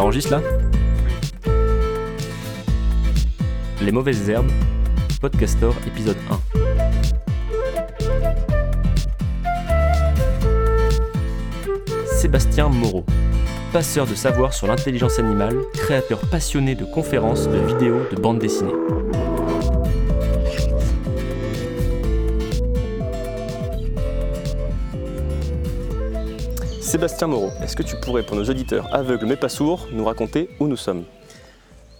[0.00, 0.40] Ça enregistre là
[3.82, 4.50] Les mauvaises herbes,
[5.20, 6.40] Podcastor épisode 1.
[12.06, 13.04] Sébastien Moreau,
[13.74, 18.79] passeur de savoir sur l'intelligence animale, créateur passionné de conférences, de vidéos, de bandes dessinées.
[26.90, 30.50] Sébastien Moreau, est-ce que tu pourrais, pour nos auditeurs aveugles mais pas sourds, nous raconter
[30.58, 31.04] où nous sommes?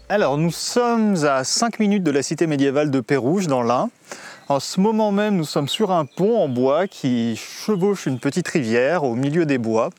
[0.08, 3.88] Alors, nous sommes à 5 minutes de la cité médiévale de Pérouge, dans l'Ain.
[4.48, 8.48] En ce moment même, nous sommes sur un pont en bois qui chevauche une petite
[8.48, 9.90] rivière au milieu des bois,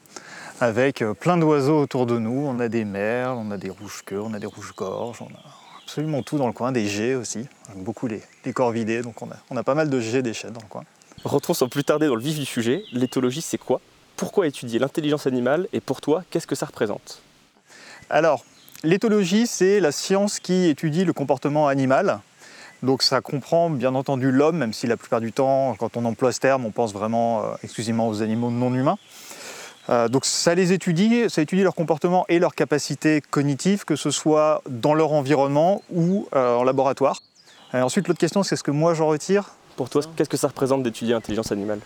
[0.59, 2.45] avec euh, plein d'oiseaux autour de nous.
[2.45, 6.21] On a des merles, on a des rouges-queues, on a des rouges-gorges, on a absolument
[6.21, 9.55] tout dans le coin, des geais aussi, beaucoup les, les corvidés, donc on a, on
[9.55, 10.83] a pas mal de geais d'échelles dans le coin.
[11.23, 12.83] Rentrons sans plus tarder dans le vif du sujet.
[12.91, 13.79] L'éthologie, c'est quoi?
[14.21, 17.23] Pourquoi étudier l'intelligence animale et pour toi, qu'est-ce que ça représente?
[18.07, 18.45] Alors,
[18.83, 22.19] l'éthologie, c'est la science qui étudie le comportement animal.
[22.83, 26.31] Donc ça comprend bien entendu l'homme, même si la plupart du temps, quand on emploie
[26.31, 28.99] ce terme, on pense vraiment euh, exclusivement aux animaux non humains.
[29.89, 34.11] Euh, donc ça les étudie, ça étudie leur comportement et leur capacité cognitive, que ce
[34.11, 37.23] soit dans leur environnement ou euh, en laboratoire.
[37.73, 39.55] ensuite, l'autre question, c'est ce que moi j'en retire?
[39.77, 41.79] Pour toi, qu'est-ce que ça représente d'étudier l'intelligence animale?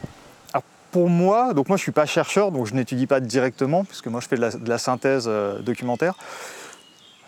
[0.95, 4.07] Pour moi, donc moi je ne suis pas chercheur, donc je n'étudie pas directement, puisque
[4.07, 6.15] moi je fais de la, synthèse euh, documentaire.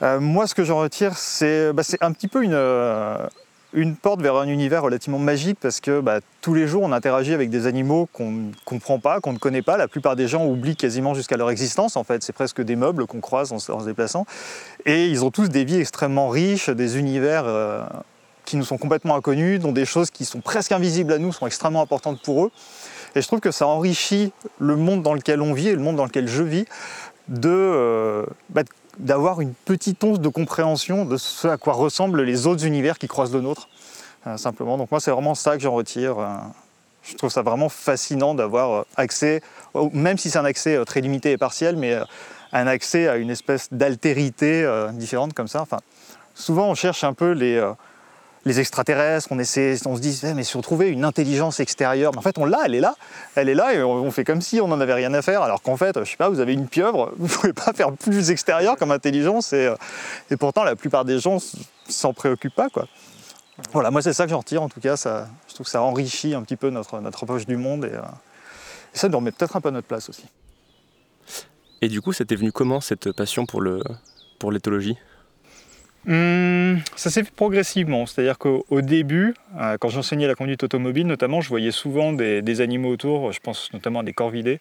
[0.02, 3.18] Euh, moi ce que j'en retire, c'est bah, un petit peu une, euh,
[3.74, 7.34] une, porte vers un univers relativement magique, parce que bah, tous les jours on interagit
[7.34, 9.76] avec des animaux qu'on ne comprend pas, qu'on ne connaît pas.
[9.76, 12.24] La plupart des gens oublient quasiment jusqu'à leur existence, en fait.
[12.24, 14.26] C'est presque des meubles qu'on croise en, se déplaçant.
[14.86, 17.44] Et ils ont tous des vies extrêmement riches, des univers
[18.46, 21.46] qui nous sont complètement inconnus, dont des choses qui sont presque invisibles à nous sont
[21.46, 22.52] extrêmement importantes pour eux.
[23.18, 25.96] Et je trouve que ça enrichit le monde dans lequel on vit et le monde
[25.96, 26.66] dans lequel je vis
[27.30, 28.62] de, euh, bah,
[29.00, 33.08] d'avoir une petite once de compréhension de ce à quoi ressemblent les autres univers qui
[33.08, 33.70] croisent le nôtre.
[34.28, 34.78] Euh, simplement.
[34.78, 36.20] Donc moi, c'est vraiment ça que j'en retire.
[36.20, 36.28] Euh,
[37.02, 39.42] je trouve ça vraiment fascinant d'avoir accès,
[39.94, 41.98] même si c'est un accès très limité et partiel, mais
[42.52, 45.62] un accès à une espèce d'altérité différente comme ça.
[45.62, 45.80] Enfin,
[46.36, 47.66] souvent, on cherche un peu les
[48.46, 52.12] les extraterrestres, on essaie, on se dit, eh, mais si on trouvait une intelligence extérieure,
[52.14, 52.96] mais en fait on l'a, elle est là,
[53.36, 55.62] elle est là, et on, fait comme si on n'en avait rien à faire, alors
[55.62, 58.78] qu'en fait, je sais pas, vous avez une pieuvre, vous pouvez pas faire plus extérieur
[58.78, 61.38] comme intelligence, et, euh, pourtant la plupart des gens
[61.90, 62.88] s'en préoccupent pas, quoi.
[63.74, 65.82] Voilà, moi c'est ça que j'en retire en tout cas, ça, je trouve que ça
[65.82, 68.02] enrichit un petit peu notre, approche du monde, et, euh,
[68.94, 70.26] et ça nous remet peut-être un peu notre place aussi.
[71.82, 74.98] Et du coup, c'était venu comment cette passion pour l'éthologie?
[76.08, 81.42] Hum, ça s'est fait progressivement, c'est-à-dire qu'au début, euh, quand j'enseignais la conduite automobile notamment,
[81.42, 84.60] je voyais souvent des, animaux autour, je pense notamment à des corvidés,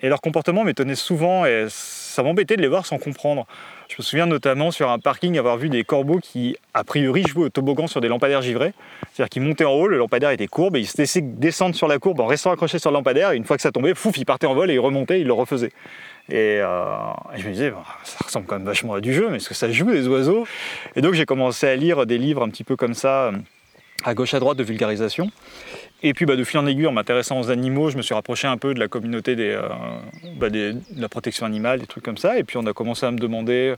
[0.00, 3.46] et leur comportement m'étonnait souvent et ça m'embêtait de les voir sans comprendre.
[3.88, 7.44] Je me souviens notamment sur un parking avoir vu des corbeaux qui, a priori, jouaient
[7.44, 8.74] au toboggan sur des lampadaires givrés.
[9.12, 11.86] C'est-à-dire qu'ils montaient en haut, le lampadaire était courbe et ils se laissaient descendre sur
[11.86, 13.30] la courbe en restant accrochés sur le lampadaire.
[13.32, 15.32] Une fois que ça tombait, fouf, ils partaient en vol et ils remontaient, ils le
[15.32, 15.72] refaisaient.
[16.30, 16.86] Et, euh,
[17.36, 17.72] je me disais,
[18.04, 20.46] ça ressemble quand même vachement à du jeu, mais est-ce que ça joue les oiseaux?
[20.96, 23.30] Et donc j'ai commencé à lire des livres un petit peu comme ça,
[24.04, 25.30] à gauche à droite de vulgarisation.
[26.02, 28.46] Et puis bah, de fil en aiguille, en m'intéressant aux animaux, je me suis rapproché
[28.46, 29.68] un peu de la communauté euh,
[30.36, 32.38] bah, de la protection animale, des trucs comme ça.
[32.38, 33.74] Et puis on a commencé à me demander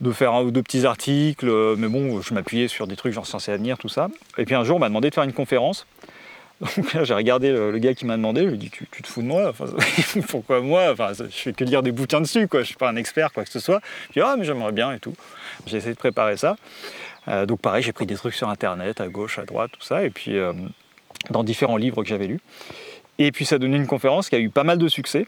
[0.00, 1.46] de faire un ou deux petits articles,
[1.76, 4.08] mais bon, je m'appuyais sur des trucs genre Science et tout ça.
[4.38, 5.86] Et puis un jour, on m'a demandé de faire une conférence.
[6.76, 9.06] Donc là, j'ai regardé le, gars qui m'a demandé, je lui ai dit tu, te
[9.06, 9.52] fous de moi
[10.28, 12.60] Pourquoi moi enfin, Je fais que lire des bouquins dessus, quoi.
[12.60, 13.80] je ne suis pas un expert, quoi que ce soit.
[14.08, 15.14] Je dis ah, mais j'aimerais bien et tout.
[15.66, 16.56] J'ai essayé de préparer ça.
[17.28, 20.04] Euh, donc pareil, j'ai pris des trucs sur internet, à gauche, à droite, tout ça,
[20.04, 20.52] et puis euh,
[21.30, 22.40] dans différents livres que j'avais lus.
[23.18, 25.26] Et puis ça a donné une conférence qui a eu pas mal de succès.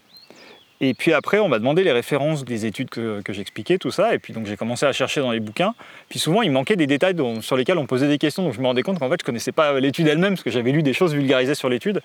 [0.86, 4.14] Et puis après, on m'a demandé les références des études que, j'expliquais, tout ça.
[4.14, 5.74] Et puis donc j'ai commencé à chercher dans les bouquins.
[6.10, 8.42] Puis souvent, il manquait des détails sur lesquels on posait des questions.
[8.42, 10.72] Donc je me rendais compte qu'en fait, je connaissais pas l'étude elle-même parce que j'avais
[10.72, 12.02] lu des choses vulgarisées sur l'étude.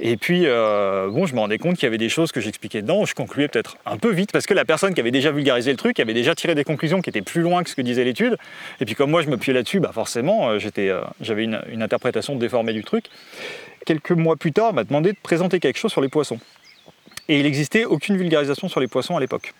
[0.00, 2.80] Et puis euh, bon, je me rendais compte qu'il y avait des choses que j'expliquais
[2.80, 3.02] dedans.
[3.02, 5.70] Où je concluais peut-être un peu vite parce que la personne qui avait déjà vulgarisé
[5.70, 8.04] le truc avait déjà tiré des conclusions qui étaient plus loin que ce que disait
[8.04, 8.38] l'étude.
[8.80, 12.36] Et puis comme moi, je me là-dessus, bah forcément, euh, euh, j'avais une, une interprétation
[12.36, 13.04] déformée du truc.
[13.84, 16.40] Quelques mois plus tard, on m'a demandé de présenter quelque chose sur les poissons
[17.28, 19.54] et il n'existait aucune vulgarisation sur les poissons à l'époque.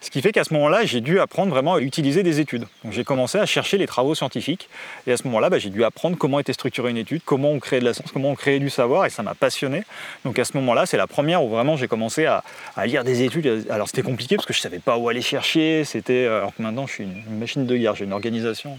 [0.00, 2.66] Ce qui fait qu'à ce moment-là, j'ai dû apprendre vraiment à utiliser des études.
[2.84, 4.68] Donc j'ai commencé à chercher les travaux scientifiques.
[5.06, 7.58] Et à ce moment-là, bah, j'ai dû apprendre comment était structurée une étude, comment on
[7.58, 9.84] créait de la science, comment on créait du savoir, et ça m'a passionné.
[10.24, 12.44] Donc à ce moment-là, c'est la première où vraiment j'ai commencé à,
[12.84, 13.66] lire des études.
[13.70, 15.84] Alors c'était compliqué parce que je ne savais pas où aller chercher.
[15.84, 18.78] C'était alors que maintenant je suis une machine de guerre, j'ai une organisation.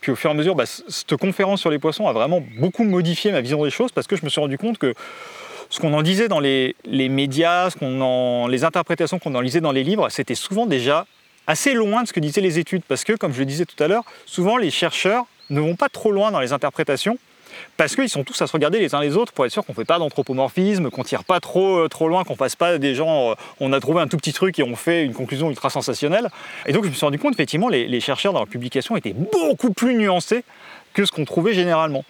[0.00, 2.84] Puis au fur et à mesure, bah, cette conférence sur les poissons a vraiment beaucoup
[2.84, 4.94] modifié ma vision des choses parce que je me suis rendu compte que
[5.70, 9.60] ce qu'on en disait dans les, médias, ce qu'on en, les interprétations qu'on en lisait
[9.60, 11.06] dans les livres, c'était souvent déjà
[11.46, 12.82] assez loin de ce que disaient les études.
[12.86, 15.88] Parce que, comme je le disais tout à l'heure, souvent les chercheurs ne vont pas
[15.88, 17.18] trop loin dans les interprétations
[17.76, 19.72] parce qu'ils sont tous à se regarder les uns les autres pour être sûr qu'on
[19.72, 22.94] ne fait pas d'anthropomorphisme, qu'on tire pas trop, euh, trop loin, qu'on fasse pas des
[22.94, 25.70] gens, euh, on a trouvé un tout petit truc et on fait une conclusion ultra
[25.70, 26.28] sensationnelle.
[26.66, 29.14] Et donc je me suis rendu compte effectivement les, les chercheurs dans leur publication étaient
[29.14, 30.44] beaucoup plus nuancés
[30.92, 32.04] que ce qu'on trouvait généralement.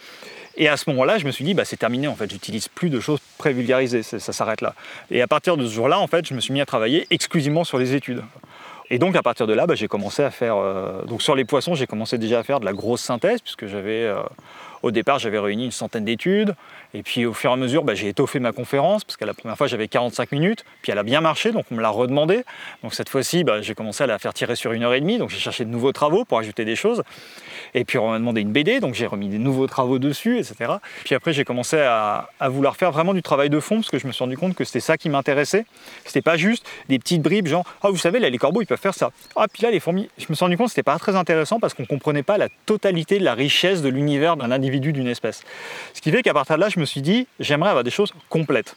[0.60, 2.90] Et à ce moment-là, je me suis dit, bah, c'est terminé, en fait, j'utilise plus
[2.90, 4.74] de choses pré-vulgarisées, ça, s'arrête là.
[5.10, 7.62] Et à partir de ce jour-là, en fait, je me suis mis à travailler exclusivement
[7.62, 8.24] sur les études.
[8.90, 10.56] Et donc à partir de là, bah, j'ai commencé à faire.
[10.56, 13.66] Euh, donc sur les poissons, j'ai commencé déjà à faire de la grosse synthèse, puisque
[13.66, 14.10] j'avais
[14.82, 16.54] au départ, j'avais réuni une centaine d'études,
[16.94, 19.34] et puis au fur et à mesure, bah, j'ai étoffé ma conférence, parce que la
[19.34, 22.44] première fois, j'avais 45 minutes, puis elle a bien marché, donc on me l'a redemandé.
[22.82, 25.18] Donc cette fois-ci, bah, j'ai commencé à la faire tirer sur une heure et demie,
[25.18, 27.02] donc j'ai cherché de nouveaux travaux pour ajouter des choses.
[27.74, 30.72] Et puis on m'a demandé une BD, donc j'ai remis des nouveaux travaux dessus, etc.
[31.04, 34.06] Puis après, j'ai commencé à, vouloir faire vraiment du travail de fond, parce que je
[34.06, 35.66] me suis rendu compte que c'était ça qui m'intéressait.
[36.04, 38.80] C'était pas juste des petites bribes, genre, ah, vous savez, là, les corbeaux, ils peuvent
[38.80, 39.10] faire ça.
[39.36, 40.08] Ah, puis là, les fourmis.
[40.18, 42.48] Je me suis rendu compte que c'était pas très intéressant parce qu'on comprenait pas la
[42.66, 45.42] totalité de la richesse de l'univers d'un individu, d'une espèce.
[45.94, 48.12] Ce qui fait qu'à partir de là, je me suis dit, j'aimerais avoir des choses
[48.28, 48.76] complètes.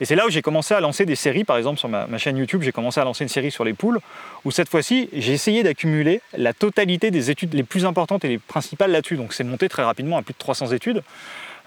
[0.00, 2.38] Et c'est là où j'ai commencé à lancer des séries, par exemple sur ma, chaîne
[2.38, 4.00] YouTube, j'ai commencé à lancer une série sur les poules,
[4.44, 8.38] où cette fois-ci, j'ai essayé d'accumuler la totalité des études les plus importantes et les
[8.38, 9.16] principales là-dessus.
[9.16, 11.02] Donc c'est monté très rapidement à plus de 300 études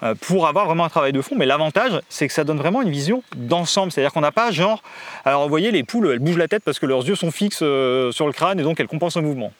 [0.02, 1.36] euh, pour avoir vraiment un travail de fond.
[1.36, 3.92] Mais l'avantage, c'est que ça donne vraiment une vision d'ensemble.
[3.92, 4.82] C'est-à-dire qu'on n'a pas genre.
[5.24, 7.60] Alors, vous voyez, les poules, elles bougent la tête parce que leurs yeux sont fixes
[7.62, 9.52] euh, sur le crâne et donc elles compensent le mouvement.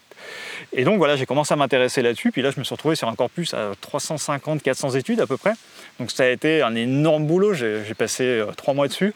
[0.76, 2.32] Et donc voilà, j'ai commencé à m'intéresser là-dessus.
[2.32, 5.52] Puis là, je me suis retrouvé sur un corpus à 350-400 études à peu près.
[6.00, 7.54] Donc ça a été un énorme boulot.
[7.54, 9.14] J'ai passé euh, trois mois dessus.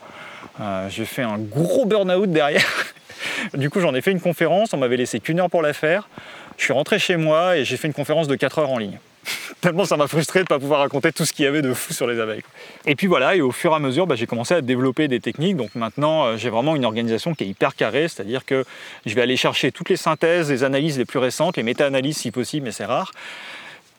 [0.60, 2.94] Euh, j'ai fait un gros burn-out derrière.
[3.54, 4.72] du coup, j'en ai fait une conférence.
[4.72, 6.08] On m'avait laissé qu'une heure pour la faire.
[6.56, 8.98] Je suis rentré chez moi et j'ai fait une conférence de 4 heures en ligne.
[9.60, 11.72] Tellement ça m'a frustré de ne pas pouvoir raconter tout ce qu'il y avait de
[11.74, 12.42] fou sur les abeilles.
[12.86, 15.20] Et puis voilà, et au fur et à mesure, bah, j'ai commencé à développer des
[15.20, 15.56] techniques.
[15.56, 18.64] Donc maintenant, euh, j'ai vraiment une organisation qui est hyper carrée, c'est-à-dire que
[19.06, 22.30] je vais aller chercher toutes les synthèses, les analyses les plus récentes, les méta-analyses si
[22.30, 23.12] possible, mais c'est rare.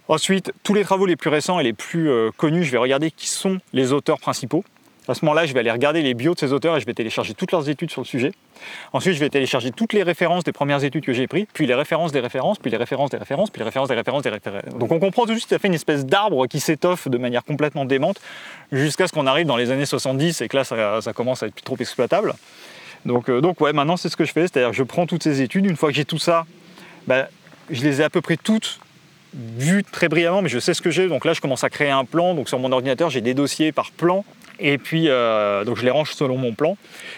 [0.08, 3.12] Ensuite, tous les travaux les plus récents et les plus euh, connus, je vais regarder
[3.12, 4.64] qui sont les auteurs principaux.
[5.09, 6.94] À ce moment-là, je vais aller regarder les bios de ces auteurs et je vais
[6.94, 8.31] télécharger toutes leurs études sur le sujet.
[8.94, 11.73] Ensuite, je vais télécharger toutes les références des premières études que j'ai prises, puis les
[11.73, 14.63] références des références, puis les références des références, puis les références des références des références.
[14.77, 17.44] Donc on comprend tout de suite, ça fait une espèce d'arbre qui s'étoffe de manière
[17.44, 18.21] complètement démente
[18.71, 21.63] jusqu'à ce qu'on arrive dans les années 70 et que là, ça, commence à être
[21.63, 22.35] trop exploitable.
[23.06, 25.41] Donc, euh, donc ouais, maintenant c'est ce que je fais, c'est-à-dire je prends toutes ces
[25.41, 26.45] études, une fois que j'ai tout ça,
[27.07, 27.29] bah,
[27.71, 28.79] je les ai à peu près toutes
[29.33, 31.07] vues très brillamment, mais je sais ce que j'ai.
[31.07, 32.33] Donc là, je commence à créer un plan.
[32.33, 34.25] Donc sur mon ordinateur, j'ai des dossiers par plan
[34.59, 36.77] et puis, euh, donc je les range selon mon plan.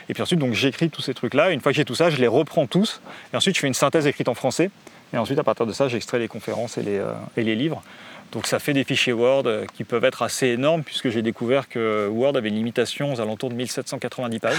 [0.10, 1.52] Et puis ensuite, donc j'écris tous ces trucs-là.
[1.52, 3.02] Une fois que j'ai tout ça, je les reprends tous.
[3.34, 4.70] Et ensuite, je fais une synthèse écrite en français.
[5.14, 7.84] Et ensuite, à partir de ça, j'extrais les conférences et les, euh, et les, livres.
[8.32, 11.68] Donc ça fait des fichiers Word euh, qui peuvent être assez énormes, puisque j'ai découvert
[11.68, 14.56] que Word avait une limitation aux alentours de 1790 pages,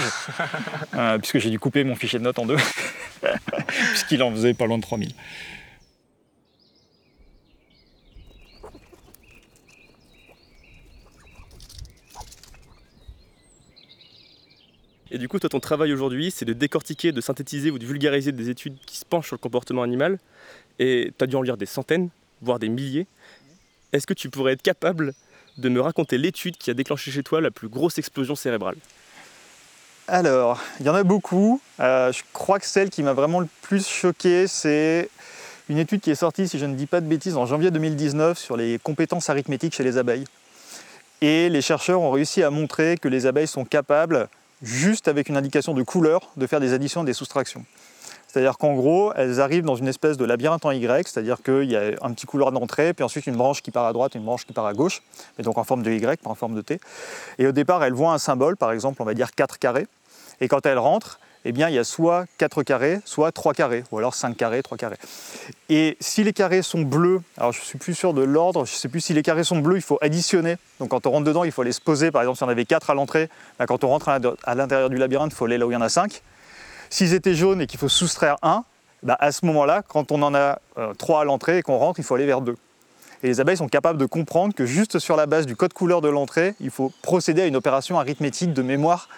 [1.19, 2.57] puisque j'ai dû couper mon fichier de notes en deux,
[3.91, 5.09] puisqu'il en faisait pas loin de 3000.
[15.13, 18.31] Et du coup, toi, ton travail aujourd'hui, c'est de décortiquer, de synthétiser ou de vulgariser
[18.31, 20.17] des études qui se penchent sur le comportement animal.
[20.79, 22.09] Et tu as dû en lire des centaines,
[22.41, 23.05] voire des milliers.
[23.93, 25.13] Est-ce que tu pourrais être capable
[25.59, 28.75] de me raconter l'étude qui a déclenché chez toi la plus grosse explosion cérébrale?
[30.07, 31.61] Alors, il y en a beaucoup.
[31.79, 35.09] Euh, je crois que celle qui m'a vraiment le plus choqué, c'est
[35.69, 38.39] une étude qui est sortie, si je ne dis pas de bêtises, en janvier 2019
[38.39, 40.25] sur les compétences arithmétiques chez les abeilles.
[41.21, 44.27] Et les chercheurs ont réussi à montrer que les abeilles sont capables
[44.63, 47.63] juste avec une indication de couleur, de faire des additions et des soustractions.
[48.27, 51.75] C'est-à-dire qu'en gros, elles arrivent dans une espèce de labyrinthe en Y, c'est-à-dire qu'il y
[51.75, 54.47] a un petit couloir d'entrée, puis ensuite une branche qui part à droite une branche
[54.47, 55.03] qui part à gauche,
[55.37, 56.79] mais donc en forme de Y, pas en forme de T.
[57.37, 59.85] Et au départ, elles voient un symbole, par exemple, on va dire 4 carrés,
[60.41, 63.83] et quand elles rentrent, eh bien, il y a soit 4 carrés, soit 3 carrés,
[63.91, 64.97] ou alors 5 carrés, 3 carrés.
[65.69, 68.73] Et si les carrés sont bleus, alors je ne suis plus sûr de l'ordre, je
[68.73, 70.57] ne sais plus si les carrés sont bleus, il faut additionner.
[70.79, 72.11] Donc quand on rentre dedans, il faut les se poser.
[72.11, 74.97] Par exemple, si on avait 4 à l'entrée, bah, quand on rentre à l'intérieur du
[74.97, 76.21] labyrinthe, il faut aller là où il y en a 5.
[76.89, 78.63] S'ils étaient jaunes et qu'il faut soustraire 1,
[79.03, 80.59] bah, à ce moment-là, quand on en a
[80.97, 82.55] 3 euh, à l'entrée et qu'on rentre, il faut aller vers 2.
[83.23, 86.01] Et les abeilles sont capables de comprendre que juste sur la base du code couleur
[86.01, 89.09] de l'entrée, il faut procéder à une opération arithmétique de mémoire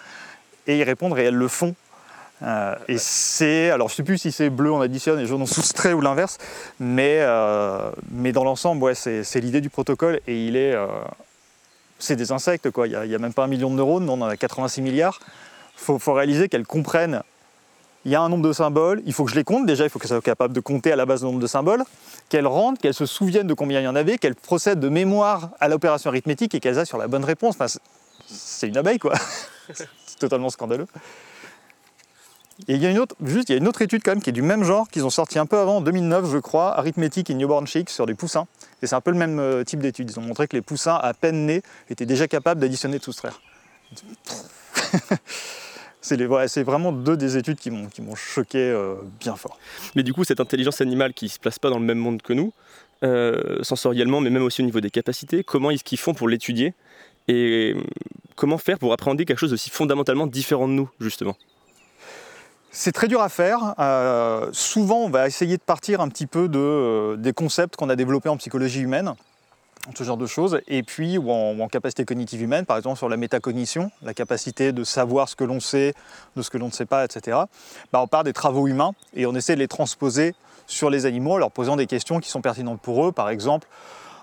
[0.66, 1.74] et y répondre, et elles le font
[2.42, 5.46] euh, et c'est, alors je sais plus si c'est bleu on additionne et jaune on
[5.46, 6.38] soustrait ou l'inverse,
[6.78, 10.86] mais, euh, mais dans l'ensemble, ouais, c'est l'idée du protocole et il est, euh,
[11.98, 12.86] c'est des insectes quoi.
[12.86, 15.18] Il n'y a, même pas un million de neurones, on en a 86 milliards.
[15.78, 17.22] Il faut, réaliser qu'elles comprennent.
[18.04, 19.90] Il y a un nombre de symboles, il faut que je les compte déjà, il
[19.90, 21.82] faut qu'elles soient capables de compter à la base le nombre de symboles,
[22.28, 25.50] qu'elles rentrent, qu'elles se souviennent de combien il y en avait, qu'elles procèdent de mémoire
[25.58, 27.56] à l'opération arithmétique et qu'elles aient sur la bonne réponse.
[28.26, 29.14] C'est une abeille, quoi.
[29.72, 29.88] c'est
[30.20, 30.86] totalement scandaleux.
[32.68, 35.04] Et il y a une autre, étude quand même qui est du même genre, qu'ils
[35.04, 38.14] ont sorti un peu avant, en 2009, je crois, Arithmetic et Newborn Chicks sur des
[38.14, 38.46] poussins.
[38.82, 40.10] Et c'est un peu le même euh, type d'étude.
[40.10, 43.04] Ils ont montré que les poussins, à peine nés, étaient déjà capables d'additionner et de
[43.04, 43.40] soustraire.
[46.00, 49.58] c'est vraiment deux des études qui m'ont choqué euh, bien fort.
[49.94, 52.22] Mais du coup, cette intelligence animale qui ne se place pas dans le même monde
[52.22, 52.52] que nous,
[53.04, 56.72] euh, sensoriellement, mais même aussi au niveau des capacités, comment est-ce qu'ils font pour l'étudier
[57.28, 57.74] Et
[58.34, 61.36] comment faire pour appréhender quelque chose aussi fondamentalement différent de nous, justement?
[62.76, 63.74] C'est très dur à faire.
[63.78, 67.88] Euh, souvent, on va essayer de partir un petit peu de, euh, des concepts qu'on
[67.88, 69.14] a développés en psychologie humaine,
[69.94, 73.90] ce genre de choses, et puis en, capacité cognitive humaine, par exemple sur la métacognition,
[74.02, 75.94] la capacité de savoir ce que l'on sait,
[76.36, 77.38] de ce que l'on ne sait pas, etc.
[77.92, 80.34] Bah, on part des travaux humains et on essaie de les transposer
[80.66, 83.12] sur les animaux en leur posant des questions qui sont pertinentes pour eux.
[83.12, 83.68] Par exemple,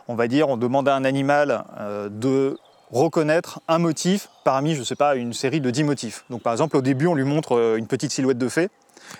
[0.07, 2.59] on va dire, on demande à un animal euh, de
[2.93, 6.25] reconnaître un motif parmi, je ne sais pas, une série de 10 motifs.
[6.29, 8.69] Donc par exemple, au début, on lui montre euh, une petite silhouette de fée,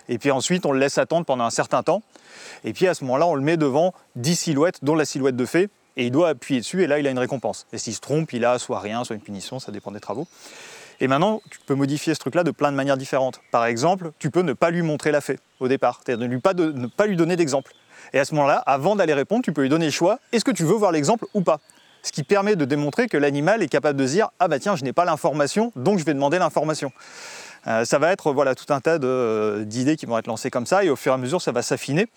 [0.07, 2.03] et puis ensuite, on le laisse attendre pendant un certain temps,
[2.63, 5.45] et puis à ce moment-là, on le met devant 10 silhouettes, dont la silhouette de
[5.45, 7.67] fée, et il doit appuyer dessus, et là, il a une récompense.
[7.73, 10.27] Et s'il se trompe, il a soit rien, soit une punition, ça dépend des travaux.
[10.99, 13.41] Et maintenant, tu peux modifier ce truc-là de plein de manières différentes.
[13.51, 16.87] Par exemple, tu peux ne pas lui montrer la fée au départ, c'est-à-dire ne, ne
[16.87, 17.73] pas lui donner d'exemple.
[18.13, 20.51] Et à ce moment-là, avant d'aller répondre, tu peux lui donner le choix, est-ce que
[20.51, 21.59] tu veux voir l'exemple ou pas?
[22.03, 24.83] Ce qui permet de démontrer que l'animal est capable de dire ah bah tiens je
[24.83, 26.91] n'ai pas l'information donc je vais demander l'information.
[27.65, 30.65] Euh, ça va être voilà, tout un tas euh, d'idées qui vont être lancées comme
[30.65, 32.07] ça et au fur et à mesure ça va s'affiner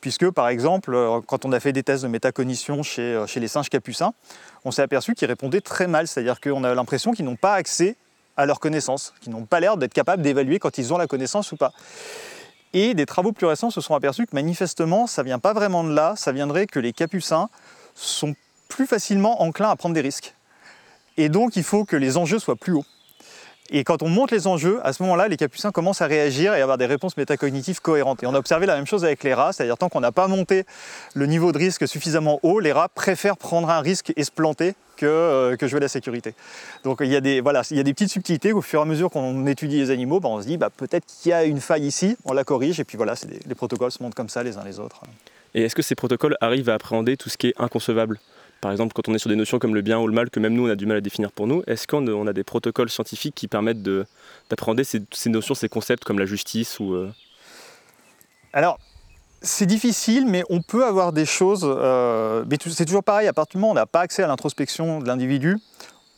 [0.00, 3.46] puisque par exemple euh, quand on a fait des tests de métacognition chez, chez les
[3.46, 4.12] singes capucins
[4.64, 7.96] on s'est aperçu qu'ils répondaient très mal, c'est-à-dire qu'on a l'impression qu'ils n'ont pas accès
[8.36, 11.52] à leur connaissance, qu'ils n'ont pas l'air d'être capables d'évaluer quand ils ont la connaissance
[11.52, 11.72] ou pas.
[12.72, 15.94] Et des travaux plus récents se sont aperçus que manifestement ça vient pas vraiment de
[15.94, 17.48] là, ça viendrait que les capucins
[17.94, 18.34] sont
[18.68, 20.34] plus facilement enclin à prendre des risques.
[21.16, 22.84] Et donc il faut que les enjeux soient plus hauts.
[23.70, 26.60] Et quand on monte les enjeux, à ce moment-là, les capucins commencent à réagir et
[26.60, 28.22] à avoir des réponses métacognitives cohérentes.
[28.22, 30.28] Et on a observé la même chose avec les rats, c'est-à-dire tant qu'on n'a pas
[30.28, 30.64] monté
[31.14, 34.74] le niveau de risque suffisamment haut, les rats préfèrent prendre un risque et se planter
[34.96, 36.34] que, euh, que jouer la sécurité.
[36.84, 38.82] Donc il y, a des, voilà, il y a des petites subtilités au fur et
[38.82, 41.44] à mesure qu'on étudie les animaux, ben, on se dit bah, peut-être qu'il y a
[41.44, 43.14] une faille ici, on la corrige, et puis voilà,
[43.46, 45.02] les protocoles se montent comme ça les uns les autres.
[45.54, 48.20] Et est-ce que ces protocoles arrivent à appréhender tout ce qui est inconcevable?
[48.60, 50.40] Par exemple, quand on est sur des notions comme le bien ou le mal, que
[50.40, 52.90] même nous, on a du mal à définir pour nous, est-ce qu'on a des protocoles
[52.90, 57.10] scientifiques qui permettent d'appréhender ces, notions, ces concepts comme la justice ou, euh?
[58.52, 58.78] Alors,
[59.42, 61.62] c'est difficile, mais on peut avoir des choses.
[61.64, 64.26] Euh, mais c'est toujours pareil, à partir du moment où on n'a pas accès à
[64.26, 65.58] l'introspection de l'individu,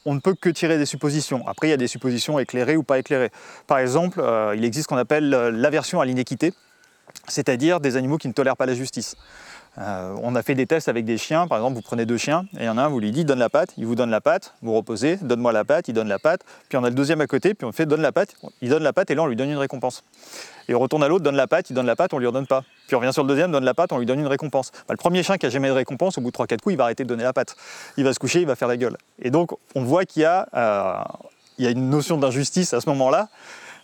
[0.06, 1.46] on ne peut que tirer des suppositions.
[1.46, 3.30] Après, il y a des suppositions éclairées ou pas éclairées.
[3.66, 6.54] Par exemple, euh, il existe ce qu'on appelle l'aversion à l'inéquité,
[7.26, 9.16] c'est-à-dire des animaux qui ne tolèrent pas la justice.
[9.80, 12.46] Euh, on a fait des tests avec des chiens, par exemple, vous prenez deux chiens,
[12.56, 14.10] et il y en a un, vous lui dites donne la patte, il vous donne
[14.10, 16.94] la patte, vous reposez, donne-moi la patte, il donne la patte, puis on a le
[16.94, 19.22] deuxième à côté, puis on fait donne la patte, il donne la patte, et là
[19.22, 20.02] on lui donne une récompense.
[20.68, 22.46] Et on retourne à l'autre, donne la patte, il donne la patte, on lui redonne
[22.46, 22.62] pas.
[22.86, 24.70] Puis on revient sur le deuxième, donne la patte, on lui donne une récompense.
[24.72, 26.76] Bah, le premier chien qui a jamais de récompense, au bout de 3-4 coups, il
[26.76, 27.56] va arrêter de donner la patte.
[27.96, 28.96] Il va se coucher, il va faire la gueule.
[29.22, 31.02] Et donc on voit qu'il y a, euh,
[31.56, 33.28] il y a une notion d'injustice à ce moment-là.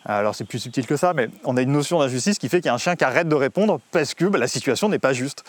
[0.07, 2.67] Alors c'est plus subtil que ça, mais on a une notion d'injustice qui fait qu'il
[2.67, 5.15] y a un chien qui arrête de répondre parce que bah, la situation n'est pas
[5.15, 5.45] juste.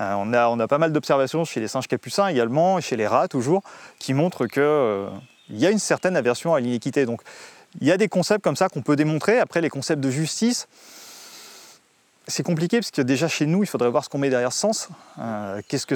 [0.00, 3.28] Euh, on, a, pas mal d'observations chez les singes capucins également, et chez les rats
[3.28, 3.62] toujours,
[4.00, 5.08] qui montrent qu'il euh,
[5.50, 7.06] y a une certaine aversion à l'inéquité.
[7.06, 7.22] Donc
[7.80, 9.38] il y a des concepts comme ça qu'on peut démontrer.
[9.38, 10.66] Après les concepts de justice,
[12.26, 14.88] c'est compliqué parce que déjà chez nous, il faudrait voir ce qu'on met derrière sens.
[15.20, 15.94] Euh, qu'est-ce, que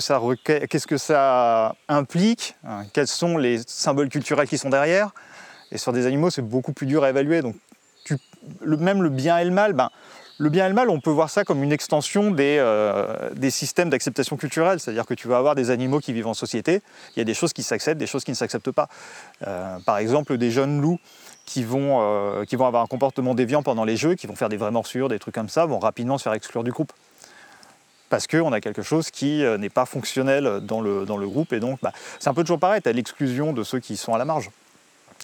[0.98, 2.54] ça implique
[2.92, 5.10] Quels sont les symboles culturels qui sont derrière
[5.72, 7.42] Et sur des animaux, c'est beaucoup plus dur à évaluer.
[8.64, 9.90] Même le bien et le mal, ben,
[10.38, 13.50] le bien et le mal, on peut voir ça comme une extension des, euh, des
[13.50, 14.80] systèmes d'acceptation culturelle.
[14.80, 16.82] C'est-à-dire que tu vas avoir des animaux qui vivent en société,
[17.14, 18.88] il y a des choses qui s'acceptent, des choses qui ne s'acceptent pas.
[19.46, 21.00] Euh, par exemple, des jeunes loups
[21.46, 24.48] qui vont, euh, qui vont avoir un comportement déviant pendant les jeux, qui vont faire
[24.48, 26.92] des vraies morsures, des trucs comme ça, vont rapidement se faire exclure du groupe.
[28.10, 31.52] Parce qu'on a quelque chose qui n'est pas fonctionnel dans le, dans le groupe.
[31.52, 34.14] Et donc, bah, c'est un peu toujours pareil, tu as l'exclusion de ceux qui sont
[34.14, 34.50] à la marge.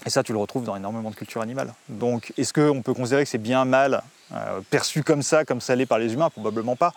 [0.05, 1.73] Et ça, tu le retrouves dans énormément de cultures animales.
[1.89, 5.77] Donc, est-ce qu'on peut considérer que c'est bien mal euh, perçu comme ça, comme ça
[5.77, 6.31] l'est par les humains?
[6.31, 6.93] Probablement pas.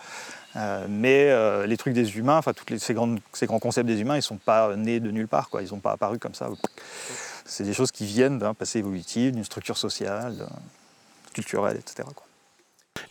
[0.56, 3.18] Euh, mais euh, les trucs des humains, enfin, tous ces, grands,
[3.60, 5.48] concepts des humains, ils ne sont pas nés de nulle part.
[5.60, 6.48] Ils n'ont pas apparu comme ça.
[7.44, 10.48] C'est des choses qui viennent d'un passé évolutif, d'une structure sociale,
[11.32, 12.08] culturelle, etc.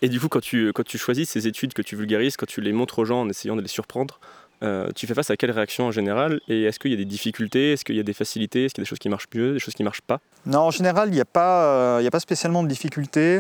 [0.02, 2.60] Et du coup, quand tu, quand tu choisis ces études que tu vulgarises, quand tu
[2.60, 4.20] les montres aux gens en essayant de les surprendre,
[4.64, 7.06] Euh, tu fais face à quelle réaction en général Et est-ce qu'il y a des
[7.06, 7.74] difficultés?
[7.74, 8.66] Est-ce qu'il y a des facilités?
[8.66, 10.20] Est-ce qu'il y a des choses qui marchent mieux, des choses qui ne marchent pas?
[10.46, 13.40] Non, en général, il n'y a, pas, a pas spécialement de difficultés.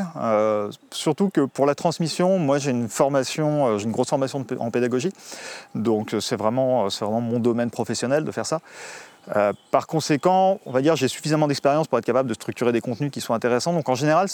[0.91, 5.11] surtout que pour la transmission, moi j'ai une formation, j'ai une grosse formation en pédagogie.
[5.73, 8.59] Donc c'est vraiment, vraiment mon domaine professionnel de faire ça.
[9.35, 12.81] Euh, par conséquent, on va dire j'ai suffisamment d'expérience pour être capable de structurer des
[12.81, 13.73] contenus qui sont intéressants.
[13.73, 14.27] Donc en général,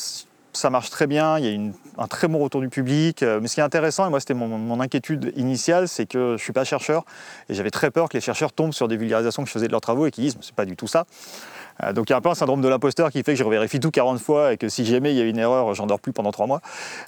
[0.53, 3.23] ça marche très bien, il y a un très bon retour du public.
[3.23, 6.33] Euh, mais ce qui est intéressant, et moi c'était mon, inquiétude initiale, c'est que je
[6.33, 7.05] ne suis pas chercheur
[7.49, 9.71] et j'avais très peur que les chercheurs tombent sur des vulgarisations que je faisais de
[9.71, 11.05] leurs travaux et qu'ils disent c'est pas du tout ça.
[11.83, 13.43] Euh, donc il y a un peu un syndrome de l'imposteur qui fait que je
[13.43, 15.99] revérifie tout 40 fois et que si jamais il y a une erreur, j'en dors
[15.99, 16.61] plus pendant 3 mois.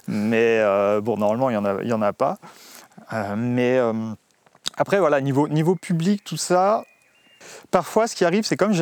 [0.08, 0.62] Mais
[1.02, 2.38] bon, normalement, il n'y en, a pas.
[3.36, 3.80] mais
[4.76, 6.84] après, voilà, niveau public, tout ça,
[7.70, 8.72] Parfois, ce qui arrive, c'est comme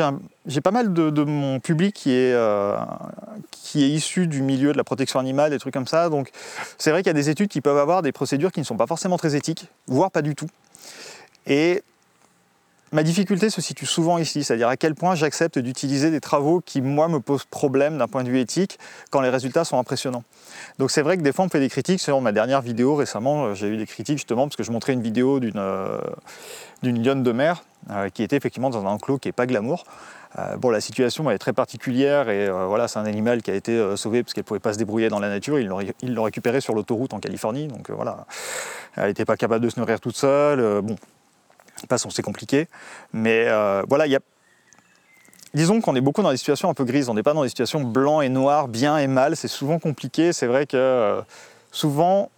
[0.46, 2.76] j'ai pas mal de, mon public qui est, euh,
[3.50, 6.08] qui est issu du milieu de la protection animale, des trucs comme ça.
[6.08, 6.30] Donc,
[6.78, 8.76] c'est vrai qu'il y a des études qui peuvent avoir des procédures qui ne sont
[8.76, 10.48] pas forcément très éthiques, voire pas du tout.
[12.92, 16.82] Ma difficulté se situe souvent ici, c'est-à-dire à quel point j'accepte d'utiliser des travaux qui,
[16.82, 18.78] moi, me posent problème d'un point de vue éthique
[19.10, 20.24] quand les résultats sont impressionnants.
[20.78, 23.46] Donc c'est vrai que des fois on fait des critiques sur ma dernière vidéo récemment,
[23.46, 25.98] euh, j'ai eu des critiques justement parce que je montrais une vidéo d'une euh,
[26.82, 29.84] lionne de mer euh, qui était effectivement dans un enclos qui n'est pas glamour.
[30.58, 34.22] bon, la situation est très particulière et voilà, c'est un animal qui a été sauvé
[34.22, 35.58] parce qu'elle ne pouvait pas se débrouiller dans la nature.
[35.58, 35.66] Ils
[36.14, 38.26] l'ont récupéré sur l'autoroute en Californie, donc voilà,
[38.96, 40.80] elle n'était pas capable de se nourrir toute seule.
[40.80, 40.96] bon,
[41.88, 42.68] Passons, c'est compliqué.
[43.12, 44.20] Mais euh, voilà, il y a...
[45.54, 47.48] Disons qu'on est beaucoup dans des situations un peu grises, on n'est pas dans des
[47.50, 50.32] situations blanc et noir, bien et mal, c'est souvent compliqué.
[50.32, 51.20] C'est vrai que euh,
[51.70, 52.30] souvent,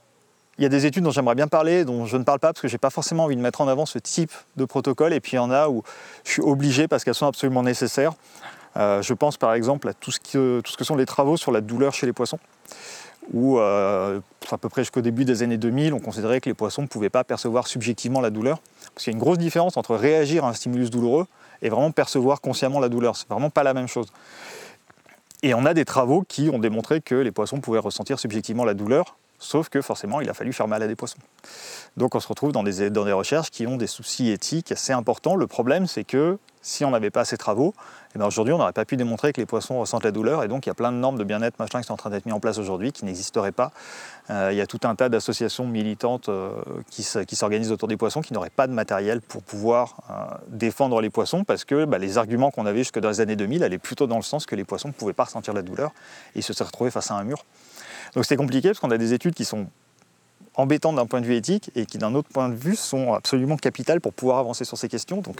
[0.58, 2.60] il y a des études dont j'aimerais bien parler, dont je ne parle pas parce
[2.60, 5.20] que je n'ai pas forcément envie de mettre en avant ce type de protocole, et
[5.20, 5.84] puis il y en a où
[6.24, 8.14] je suis obligé parce qu'elles sont absolument nécessaires.
[8.76, 11.52] Euh, je pense par exemple à tout ce, tout ce que sont les travaux sur
[11.52, 12.40] la douleur chez les poissons
[13.32, 16.86] où à peu près jusqu'au début des années 2000, on considérait que les poissons ne
[16.86, 18.60] pouvaient pas percevoir subjectivement la douleur.
[18.94, 21.26] Parce qu'il y a une grosse différence entre réagir à un stimulus douloureux
[21.62, 23.16] et vraiment percevoir consciemment la douleur.
[23.16, 24.06] C'est vraiment pas la même chose.
[25.42, 28.74] Et on a des travaux qui ont démontré que les poissons pouvaient ressentir subjectivement la
[28.74, 31.18] douleur, sauf que forcément, il a fallu faire mal à des poissons.
[31.96, 34.92] Donc on se retrouve dans des, dans des recherches qui ont des soucis éthiques assez
[34.92, 35.36] importants.
[35.36, 37.74] Le problème, c'est que si on n'avait pas ces travaux,
[38.14, 40.48] eh ben, aujourd'hui on n'aurait pas pu démontrer que les poissons ressentent la douleur et
[40.48, 42.24] donc il y a plein de normes de bien-être machin qui sont en train d'être
[42.24, 43.70] mis en place aujourd'hui qui n'existeraient pas.
[44.30, 46.52] Euh, il y a tout un tas d'associations militantes euh,
[46.90, 51.10] qui, s'organisent autour des poissons qui n'auraient pas de matériel pour pouvoir euh, défendre les
[51.10, 54.06] poissons parce que bah, les arguments qu'on avait jusque dans les années 2000 allaient plutôt
[54.06, 55.92] dans le sens que les poissons ne pouvaient pas ressentir la douleur
[56.34, 57.44] et se seraient retrouvés face à un mur.
[58.14, 59.66] Donc c'est compliqué parce qu'on a des études qui sont
[60.54, 63.56] embêtantes d'un point de vue éthique et qui d'un autre point de vue sont absolument
[63.56, 65.20] capitales pour pouvoir avancer sur ces questions.
[65.20, 65.36] Donc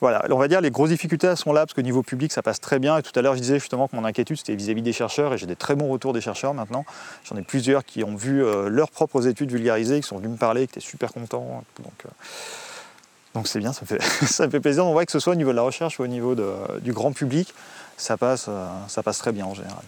[0.00, 2.60] voilà, on va dire les grosses difficultés sont là parce que niveau public ça passe
[2.60, 2.98] très bien.
[2.98, 5.38] Et tout à l'heure je disais justement que mon inquiétude c'était vis-à-vis des chercheurs et
[5.38, 6.84] j'ai des très bons retours des chercheurs maintenant.
[7.24, 10.36] J'en ai plusieurs qui ont vu euh, leurs propres études vulgarisées, qui sont venus me
[10.36, 11.64] parler, qui étaient super contents.
[11.82, 12.08] Donc, euh,
[13.34, 14.86] donc c'est bien, ça me, fait, ça fait plaisir.
[14.86, 16.34] On voit que ce soit au niveau de la recherche ou au niveau
[16.80, 17.52] du grand public,
[17.96, 19.82] ça passe, euh, ça passe très bien en général.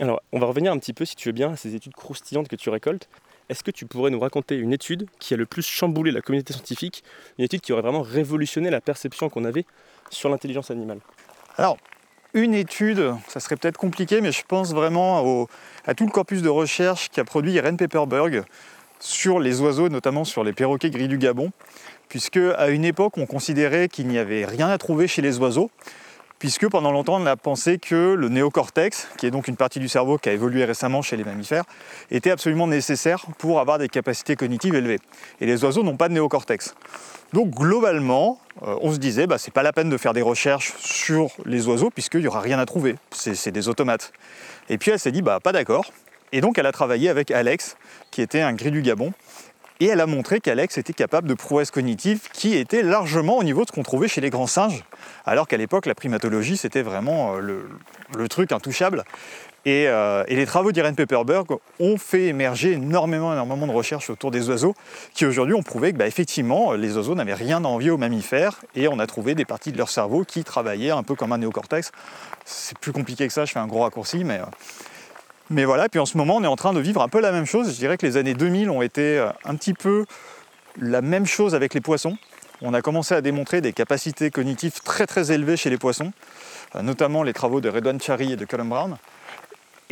[0.00, 2.48] Alors, on va revenir un petit peu, si tu veux bien, à ces études croustillantes
[2.48, 3.08] que tu récoltes.
[3.48, 6.52] Est-ce que tu pourrais nous raconter une étude qui a le plus chamboulé la communauté
[6.52, 7.04] scientifique,
[7.38, 9.66] une étude qui aurait vraiment révolutionné la perception qu'on avait
[10.10, 10.98] sur l'intelligence animale?
[11.56, 11.76] Alors,
[12.32, 15.46] une étude, ça serait peut-être compliqué, mais je pense vraiment
[15.86, 18.42] à tout le corpus de recherche qu'a produit Irene Pepperberg
[18.98, 21.52] sur les oiseaux, notamment sur les perroquets gris du Gabon,
[22.08, 25.70] puisque à une époque, on considérait qu'il n'y avait rien à trouver chez les oiseaux,
[26.44, 29.88] puisque pendant longtemps on a pensé que le néocortex, qui est donc une partie du
[29.88, 31.64] cerveau qui a évolué récemment chez les mammifères,
[32.10, 34.98] était absolument nécessaire pour avoir des capacités cognitives élevées.
[35.40, 36.74] Et les oiseaux n'ont pas de néocortex.
[37.32, 40.74] Donc globalement, euh, on se disait, bah, c'est pas la peine de faire des recherches
[40.76, 44.12] sur les oiseaux puisqu'il n'y aura rien à trouver, c'est des automates.
[44.68, 45.92] Et puis elle s'est dit, bah pas d'accord.
[46.32, 47.78] Et donc elle a travaillé avec Alex,
[48.10, 49.14] qui était un gris du Gabon,
[49.80, 53.62] et elle a montré qu'Alex était capable de prouesses cognitives qui étaient largement au niveau
[53.62, 54.84] de ce qu'on trouvait chez les grands singes,
[55.26, 57.66] alors qu'à l'époque, la primatologie, c'était vraiment euh,
[58.16, 59.04] le, truc intouchable.
[59.66, 61.46] Euh, et, les travaux d'Irene Pepperberg
[61.80, 64.74] ont fait émerger énormément, énormément de recherches autour des oiseaux,
[65.14, 68.60] qui aujourd'hui ont prouvé que, bah, effectivement, les oiseaux n'avaient rien à envier aux mammifères,
[68.74, 71.38] et on a trouvé des parties de leur cerveau qui travaillaient un peu comme un
[71.38, 71.92] néocortex.
[72.44, 74.38] C'est plus compliqué que ça, je fais un gros raccourci, mais...
[74.38, 74.44] Euh,
[75.50, 77.30] mais voilà, puis en ce moment, on est en train de vivre un peu la
[77.30, 77.70] même chose.
[77.70, 80.06] Je dirais que les années 2000 ont été euh, un petit peu
[80.80, 82.16] la même chose avec les poissons.
[82.62, 86.12] On a commencé à démontrer des capacités cognitives très très élevées chez les poissons,
[86.76, 88.96] euh, notamment les travaux de Redouane Chari et de Colin Brown.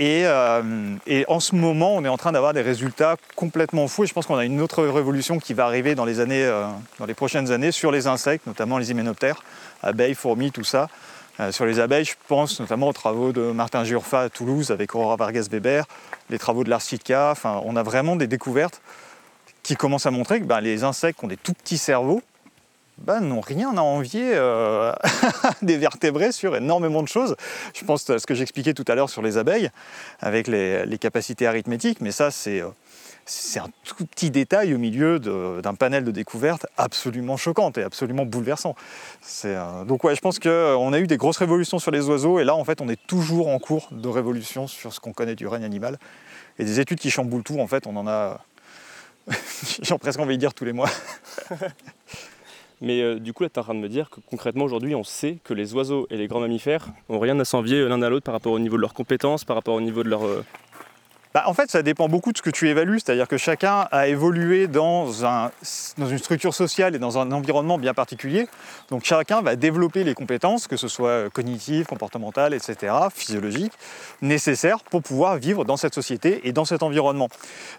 [0.00, 4.04] Euh, et, en ce moment, on est en train d'avoir des résultats complètement fous.
[4.04, 6.50] Et je pense qu'on a une autre révolution qui va arriver dans les, années,
[6.98, 9.44] dans les prochaines années sur les insectes, notamment les hyménoptères,
[9.82, 10.88] abeilles, fourmis, tout ça.
[11.40, 14.94] Euh, sur les abeilles, je pense notamment aux travaux de Martin Giurfa à Toulouse avec
[14.94, 15.86] Aurora Vargas Weber,
[16.28, 18.82] les travaux de Lars Enfin, on a vraiment des découvertes
[19.46, 22.20] qui qui commence à montrer que ben, les insectes qui ont des tout petits cerveaux
[22.98, 24.92] ben, n'ont rien à envier euh,
[25.62, 27.36] des vertébrés sur énormément de choses.
[27.74, 29.70] Je pense à ce que j'expliquais tout à l'heure sur les abeilles,
[30.20, 32.62] avec les, capacités arithmétiques, mais ça c'est...
[33.32, 37.82] Euh, c'est un tout petit détail au milieu d'un panel de découvertes absolument choquante et
[37.82, 38.74] absolument bouleversant.
[39.44, 42.44] Euh, donc ouais, je pense qu'on a eu des grosses révolutions sur les oiseaux et
[42.44, 45.46] là en fait on est toujours en cours de révolution sur ce qu'on connaît du
[45.46, 45.98] règne animal.
[46.58, 48.44] Et des études qui chamboulent tout, en fait, on en a,
[49.82, 50.90] j'ai presque envie de dire tous les mois.
[52.82, 54.94] Mais euh, du coup, là, tu es en train de me dire que concrètement, aujourd'hui,
[54.94, 58.10] on sait que les oiseaux et les grands mammifères n'ont rien à s'envier l'un à
[58.10, 60.44] l'autre par rapport au niveau de leurs compétences, par rapport au niveau de leur, euh,
[61.34, 64.08] bah, en fait, ça dépend beaucoup de ce que tu évalues, c'est-à-dire que chacun a
[64.08, 65.50] évolué dans, un,
[65.96, 68.48] dans, une structure sociale et dans un environnement bien particulier.
[68.90, 73.72] Donc chacun va développer les compétences, que ce soit cognitives, comportementales, etc., physiologiques,
[74.20, 77.28] nécessaires pour pouvoir vivre dans cette société et dans cet environnement.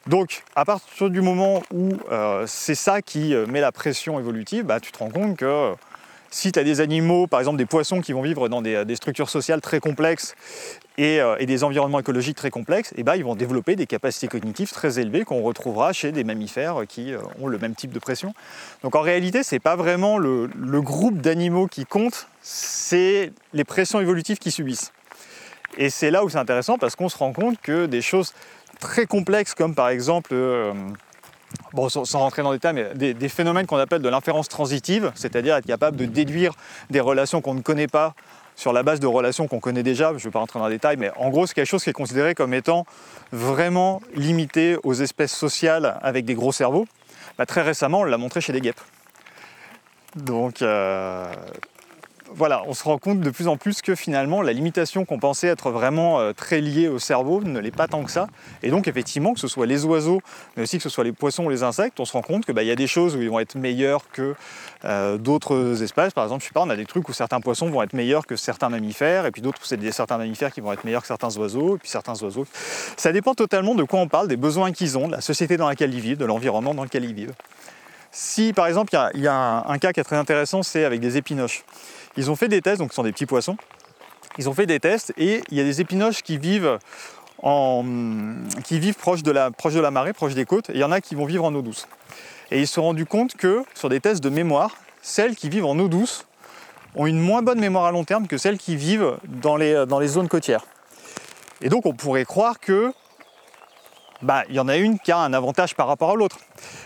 [0.07, 4.65] Donc à partir du moment où euh, c'est ça qui euh, met la pression évolutive,
[4.65, 5.73] bah, tu te rends compte que
[6.33, 9.29] si tu as des animaux, par exemple des poissons qui vont vivre dans des, structures
[9.29, 10.35] sociales très complexes
[10.99, 14.27] euh, et, des environnements écologiques très complexes, et eh ben, ils vont développer des capacités
[14.27, 17.97] cognitives très élevées qu'on retrouvera chez des mammifères qui euh, ont le même type de
[17.97, 18.35] pression.
[18.83, 20.47] Donc en réalité, ce n'est pas vraiment le,
[20.81, 24.91] groupe d'animaux qui compte, c'est les pressions évolutives qu'ils subissent.
[25.77, 28.33] Et c'est là où c'est intéressant parce qu'on se rend compte que des choses
[28.79, 30.29] très complexes comme par exemple...
[30.33, 30.73] Euh,
[31.73, 35.55] bon, sans, rentrer dans les détails, mais des, phénomènes qu'on appelle de l'inférence transitive, c'est-à-dire
[35.55, 36.53] être capable de déduire
[36.91, 38.13] des relations qu'on ne connaît pas
[38.55, 40.75] sur la base de relations qu'on connaît déjà, je ne vais pas rentrer dans les
[40.75, 42.85] détails, mais en gros c'est quelque chose qui est considéré comme étant
[43.31, 46.87] vraiment limité aux espèces sociales avec des gros cerveaux.
[47.37, 48.81] Bah, très récemment, on l'a montré chez des guêpes.
[50.15, 51.25] Donc, euh,
[52.35, 55.47] voilà, on se rend compte de plus en plus que finalement la limitation qu'on pensait
[55.47, 58.27] être vraiment euh, très liée au cerveau ne l'est pas tant que ça.
[58.61, 60.21] Et donc effectivement, que ce soit les oiseaux,
[60.55, 62.53] mais aussi que ce soit les poissons ou les insectes, on se rend compte qu'il
[62.53, 64.35] bah, y a des choses où ils vont être meilleurs que
[64.85, 66.13] euh, d'autres espèces.
[66.13, 68.25] Par exemple, je sais pas, on a des trucs où certains poissons vont être meilleurs
[68.25, 71.07] que certains mammifères, et puis d'autres où c'est certains mammifères qui vont être meilleurs que
[71.07, 72.45] certains oiseaux, et puis certains oiseaux.
[72.97, 75.67] Ça dépend totalement de quoi on parle, des besoins qu'ils ont, de la société dans
[75.67, 77.33] laquelle ils vivent, de l'environnement dans lequel ils vivent.
[78.15, 81.17] Si par exemple, il y a, un, cas qui est très intéressant, c'est avec des
[81.17, 81.65] épinoches.
[82.17, 83.57] Ils ont fait des tests, donc ce sont des petits poissons.
[84.37, 86.79] Ils ont fait des tests et il y a des épinoches qui vivent,
[87.41, 87.83] en,
[88.63, 90.83] qui vivent proche, de la, proche de la marée, proche des côtes, et il y
[90.83, 91.87] en a qui vont vivre en eau douce.
[92.51, 95.65] Et ils se sont rendus compte que sur des tests de mémoire, celles qui vivent
[95.65, 96.25] en eau douce
[96.95, 99.99] ont une moins bonne mémoire à long terme que celles qui vivent dans les, dans
[99.99, 100.65] les zones côtières.
[101.61, 102.93] Et donc on pourrait croire que
[104.23, 106.37] bah, il y en a une qui a un avantage par rapport à l'autre.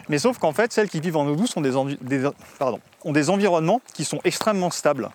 [0.09, 1.71] Mais sauf qu'en fait, celles qui vivent en eau douce ont des,
[3.07, 5.09] ont des environnements qui sont extrêmement stables.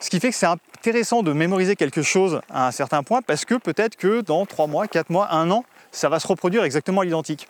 [0.00, 3.44] Ce qui fait que c'est intéressant de mémoriser quelque chose à un certain point parce
[3.44, 7.00] que peut-être que dans 3 mois, 4 mois, 1 an, ça va se reproduire exactement
[7.00, 7.48] à l'identique.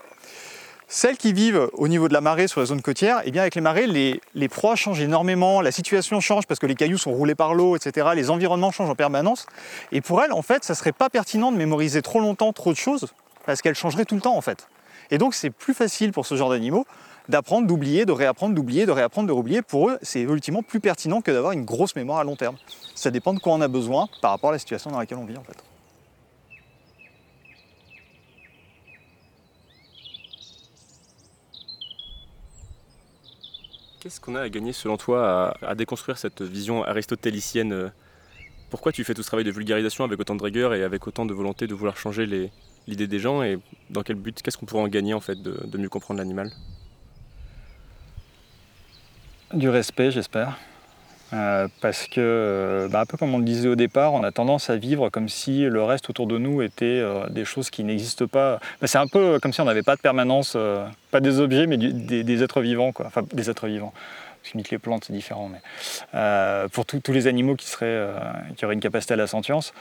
[0.91, 3.55] Celles qui vivent au niveau de la marée sur la zone côtière, eh bien avec
[3.55, 7.13] les marées, les, les, proies changent énormément, la situation change parce que les cailloux sont
[7.13, 8.09] roulés par l'eau, etc.
[8.15, 9.45] Les environnements changent en permanence.
[9.93, 12.79] Et pour elles, en fait, ça serait pas pertinent de mémoriser trop longtemps trop de
[12.79, 13.09] choses
[13.45, 14.67] parce qu'elle changerait tout le temps en fait.
[15.11, 16.87] Et donc c'est plus facile pour ce genre d'animaux
[17.29, 19.63] d'apprendre, d'oublier, de réapprendre, d'oublier, de réapprendre, de oublier.
[19.63, 22.57] Pour eux, c'est évolutivement plus pertinent que d'avoir une grosse mémoire à long terme.
[22.95, 25.27] Ça dépend de quoi on a besoin par rapport à la situation dans laquelle on
[25.27, 25.63] vit en fait.
[34.01, 37.89] Qu'est-ce qu'on a à gagner selon toi à, déconstruire cette vision aristotélicienne euh,
[38.71, 41.27] Pourquoi tu fais tout ce travail de vulgarisation avec autant de rigueur et avec autant
[41.27, 42.51] de volonté de vouloir changer
[42.87, 43.59] l'idée des gens et
[43.91, 46.53] dans quel but Qu'est-ce qu'on pourrait en gagner en fait de, mieux comprendre l'animal?
[49.55, 50.59] Du respect, j'espère.
[51.33, 54.31] Euh, parce que, euh, bah, un peu comme on le disait au départ, on a
[54.31, 57.85] tendance à vivre comme si le reste autour de nous était euh, des choses qui
[57.85, 58.61] n'existent pas.
[58.81, 60.57] Bah, c'est un peu comme si on n'avait pas de permanence,
[61.11, 63.07] pas des objets, mais des, êtres vivants, quoi.
[63.07, 63.93] Enfin, des êtres vivants.
[64.43, 68.09] Parce les plantes, c'est différent, mais pour tous les animaux qui, seraient,
[68.57, 69.75] qui auraient une capacité à la sentience,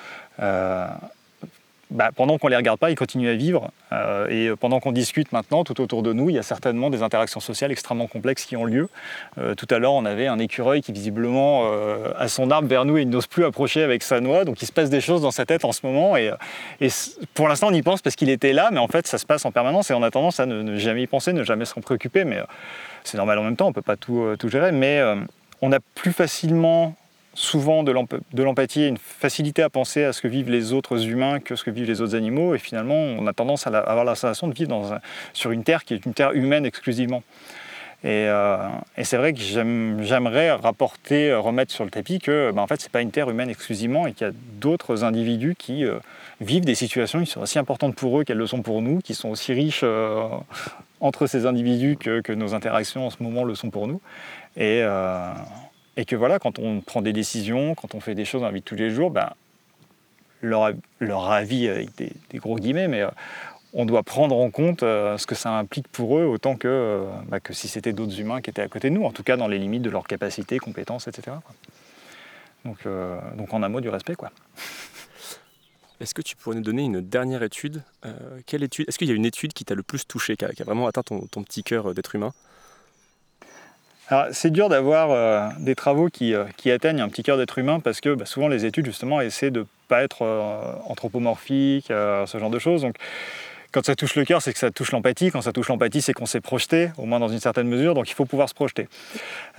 [1.89, 3.71] bah, pendant qu'on ne les regarde pas, ils continuent à vivre.
[3.93, 7.02] Euh, et pendant qu'on discute maintenant, tout autour de nous, il y a certainement des
[7.02, 8.89] interactions sociales extrêmement complexes qui ont lieu.
[9.38, 12.84] Euh, tout à l'heure, on avait un écureuil qui visiblement euh, a son arbre vers
[12.84, 14.43] nous et il n'ose plus approcher avec sa noix.
[14.43, 16.17] Donc il se passe des choses dans sa tête en ce moment.
[16.17, 16.30] Et,
[17.34, 19.45] pour l'instant, on y pense parce qu'il était là, mais en fait, ça se passe
[19.45, 22.26] en permanence et on a tendance à ne, jamais y penser, ne jamais s'en préoccuper.
[22.26, 22.41] Mais
[23.06, 24.73] c'est normal en même temps, on ne peut pas tout, tout gérer.
[24.73, 25.02] Mais
[25.62, 26.95] on a plus facilement
[27.38, 27.91] souvent de
[28.41, 31.63] l'empathie et une facilité à penser à ce que vivent les autres humains que ce
[31.63, 32.56] que vivent les autres animaux.
[32.56, 35.00] Et finalement, on a tendance à avoir la sensation de vivre
[35.34, 37.21] sur une terre qui est une terre humaine exclusivement.
[38.04, 38.58] Et, euh,
[39.04, 42.91] c'est vrai que j'aimerais rapporter, remettre sur le tapis que ben, en fait, ce n'est
[42.91, 46.00] pas une terre humaine exclusivement et qu'il y a d'autres individus qui euh,
[46.41, 49.13] vivent des situations qui sont aussi importantes pour eux qu'elles le sont pour nous, qui
[49.13, 50.28] sont aussi riches euh,
[51.02, 54.02] entre ces individus que, nos interactions en ce moment le sont pour nous.
[54.58, 55.32] Euh,
[55.98, 58.54] et, que voilà, quand on prend des décisions, quand on fait des choses dans la
[58.54, 59.32] vie de tous les jours, ben,
[60.42, 63.04] leur, leur, avis avec des, gros guillemets, mais
[63.74, 67.54] on doit prendre en compte ce que ça implique pour eux autant que, bah, que
[67.54, 69.58] si c'était d'autres humains qui étaient à côté de nous, en tout cas dans les
[69.58, 71.38] limites de leurs capacités, compétences, etc.
[72.64, 72.78] Donc,
[73.36, 74.16] donc en un mot du respect.
[74.16, 74.32] quoi.
[76.00, 77.84] Est-ce que tu pourrais nous donner une dernière étude?
[78.06, 78.88] Euh, Quelle étude?
[78.88, 81.02] Est-ce qu'il y a une étude qui t'a le plus touché, qui a, vraiment atteint
[81.02, 82.34] ton, petit cœur euh, d'être humain?
[84.32, 86.34] C'est dur d'avoir euh, des travaux qui,
[86.70, 89.62] atteignent un petit cœur d'être humain parce que bah, souvent les études justement essaient de
[89.62, 90.24] ne pas être
[90.86, 92.88] anthropomorphiques, ce genre de choses.
[93.72, 95.32] Quand ça touche le cœur, c'est que ça touche l'empathie.
[95.32, 97.94] Quand ça touche l'empathie, c'est qu'on s'est projeté, au moins dans une certaine mesure.
[97.94, 98.88] Donc il faut pouvoir se projeter.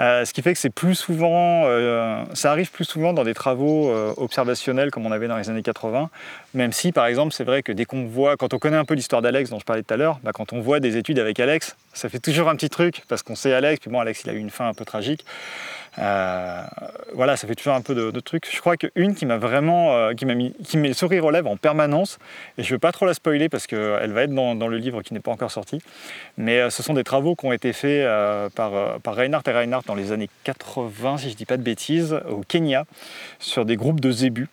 [0.00, 3.34] Euh, ce qui fait que c'est plus souvent, euh, ça arrive plus souvent dans des
[3.34, 6.10] travaux euh, observationnels comme on avait dans les années 80.
[6.54, 8.94] Même si, par exemple, c'est vrai que dès qu'on voit, quand on connaît un peu
[8.94, 11.38] l'histoire d'Alex dont je parlais tout à l'heure, bah, quand on voit des études avec
[11.40, 13.80] Alex, ça fait toujours un petit truc parce qu'on sait Alex.
[13.80, 15.24] Puis bon, Alex, il a eu une fin un peu tragique.
[15.98, 16.62] Euh,
[17.14, 18.52] voilà, ça fait toujours un peu de, trucs.
[18.52, 21.56] Je crois qu'une qui m'a vraiment, euh, qui m'a mis, qui sourire aux lèvres en
[21.56, 22.18] permanence,
[22.56, 25.02] et je ne veux pas trop la spoiler parce qu'elle va être dans, le livre
[25.02, 25.80] qui n'est pas encore sorti,
[26.36, 28.06] mais euh, ce sont des travaux qui ont été faits
[28.54, 31.62] par, par Reinhardt et Reinhardt dans les années 80, si je ne dis pas de
[31.62, 32.84] bêtises, au Kenya,
[33.38, 34.48] sur des groupes de zébus.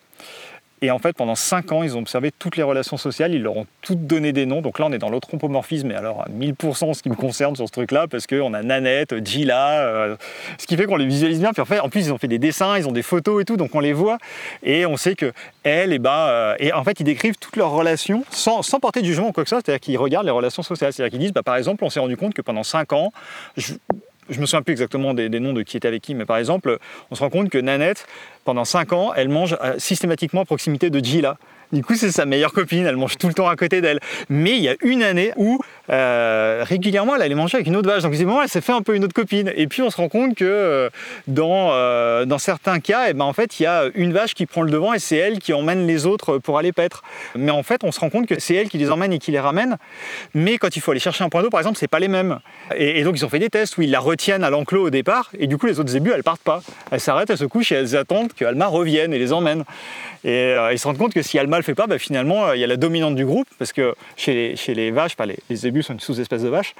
[0.86, 3.56] Et en fait, pendant 5 ans, ils ont observé toutes les relations sociales, ils leur
[3.56, 4.62] ont toutes donné des noms.
[4.62, 7.56] Donc là, on est dans l'anthropomorphisme, mais alors à 1000% en ce qui me concerne
[7.56, 10.16] sur ce truc-là, parce qu'on a Nanette, Gila, euh,
[10.58, 11.52] ce qui fait qu'on les visualise bien.
[11.52, 13.44] Puis en, fait, en plus, ils ont fait des dessins, ils ont des photos et
[13.44, 14.18] tout, donc on les voit.
[14.62, 15.32] Et on sait que
[15.64, 19.00] elle, et eh ben, euh, et en fait, ils décrivent toutes leurs relations sans, porter
[19.00, 20.92] de jugement ou quoi que ce soit, c'est-à-dire qu'ils regardent les relations sociales.
[20.92, 23.12] C'est-à-dire qu'ils disent, bah, par exemple, on s'est rendu compte que pendant 5 ans,
[23.56, 23.74] je
[24.28, 26.78] me souviens plus exactement des, noms de qui était avec qui, mais par exemple,
[27.10, 28.06] on se rend compte que Nanette,
[28.44, 31.36] pendant 5 ans, elle mange euh, systématiquement à proximité de Gila.
[31.72, 34.00] Du coup, c'est sa meilleure copine, elle mange tout le temps à côté d'elle.
[34.28, 37.88] Mais il y a une année où euh, régulièrement elle allait manger avec une autre
[37.88, 38.02] vache.
[38.02, 39.52] Donc moment, elle s'est fait un peu une autre copine.
[39.56, 40.90] Et puis on se rend compte que euh,
[41.26, 44.62] dans, dans certains cas, eh ben, en fait, il y a une vache qui prend
[44.62, 47.02] le devant et c'est elle qui emmène les autres pour aller paître.
[47.34, 49.32] Mais en fait, on se rend compte que c'est elle qui les emmène et qui
[49.32, 49.76] les ramène.
[50.34, 52.38] Mais quand il faut aller chercher un point d'eau, par exemple, c'est pas les mêmes.
[52.76, 55.30] Et, donc ils ont fait des tests où ils la retiennent à l'enclos au départ.
[55.38, 56.62] Et du coup, les autres zébus, elles partent pas.
[56.90, 59.64] Elles s'arrêtent, elles se couchent et elles attendent que Alma revienne et les emmène.
[60.24, 62.56] Et euh, ils se rendent compte que si Alma le fait pas, bah, finalement, euh,
[62.56, 65.26] il y a la dominante du groupe, parce que chez les, chez les vaches, pas
[65.26, 66.74] les, les, zébus sont une sous-espèce de vache,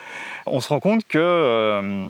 [0.46, 2.06] on se rend compte que euh,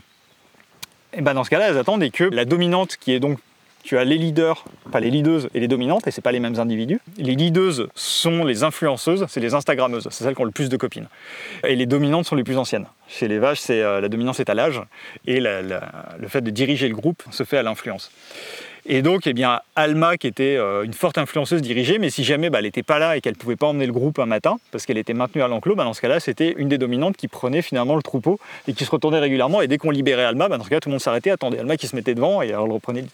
[1.13, 3.39] et ben dans ce cas-là, elles attendent et que la dominante, qui est donc
[3.83, 6.59] tu as les leaders, pas les leadeuses et les dominantes, et c'est pas les mêmes
[6.59, 7.01] individus.
[7.19, 10.77] Les leadeuses sont les influenceuses, c'est les instagrammeuses, c'est celles qui ont le plus de
[10.77, 11.07] copines.
[11.65, 12.87] Et les dominantes sont les plus anciennes.
[13.07, 14.83] Chez les vaches, c'est la dominance est à l'âge,
[15.25, 15.79] et le
[16.27, 18.11] fait de diriger le groupe se fait à l'influence.
[18.89, 22.51] Et donc, eh bien, Alma, qui était euh, une forte influenceuse dirigée, mais si jamais
[22.51, 24.59] bah, elle n'était pas là et qu'elle ne pouvait pas emmener le groupe un matin,
[24.71, 27.27] parce qu'elle était maintenue à l'enclos, bah, dans ce cas-là, c'était une des dominantes qui
[27.27, 29.61] prenait finalement le troupeau et qui se retournait régulièrement.
[29.61, 31.77] Et dès qu'on libérait Alma, bah, dans ce cas, tout le monde s'arrêtait, attendait Alma
[31.77, 33.05] qui se mettait devant et alors le reprenait.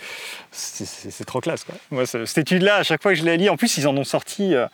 [0.50, 1.64] C'est trop classe.
[1.64, 1.74] Quoi.
[1.90, 4.04] Moi, cette étude-là, à chaque fois que je l'ai lis, en plus, ils en ont
[4.04, 4.54] sorti.
[4.54, 4.66] Euh,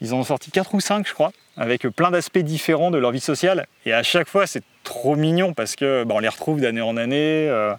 [0.00, 3.10] ils en ont sorti 4 ou 5, je crois, avec plein d'aspects différents de leur
[3.10, 3.66] vie sociale.
[3.84, 7.48] Et à chaque fois, c'est trop mignon parce que on les retrouve d'année en année.
[7.48, 7.74] Euh,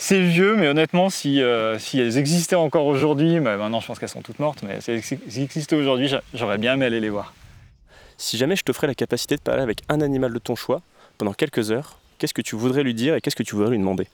[0.00, 3.98] c'est vieux, mais honnêtement, si, euh, si elles existaient encore aujourd'hui, bah, maintenant je pense
[3.98, 7.34] qu'elles sont toutes mortes, mais si elles existaient aujourd'hui, j'aurais bien aimé aller les voir.
[8.16, 10.80] Si jamais je t'offrais la capacité de parler avec un animal de ton choix
[11.18, 13.78] pendant quelques heures, qu'est-ce que tu voudrais lui dire et qu'est-ce que tu voudrais lui
[13.78, 14.08] demander?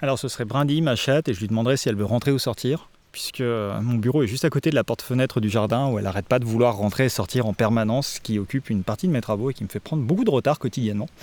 [0.00, 2.38] Alors ce serait Brindy, ma chatte, et je lui demanderais si elle veut rentrer ou
[2.38, 5.98] sortir, puisque euh, mon bureau est juste à côté de la porte-fenêtre du jardin où
[5.98, 9.08] elle n'arrête pas de vouloir rentrer et sortir en permanence, ce qui occupe une partie
[9.08, 11.08] de mes travaux et qui me fait prendre beaucoup de retard quotidiennement.